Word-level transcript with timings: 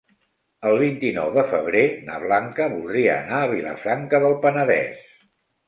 El 0.69 0.79
vint-i-nou 0.83 1.29
de 1.35 1.43
febrer 1.51 1.83
na 2.09 2.17
Blanca 2.25 2.69
voldria 2.73 3.13
anar 3.21 3.39
a 3.45 3.53
Vilafranca 3.55 4.25
del 4.27 4.37
Penedès. 4.49 5.09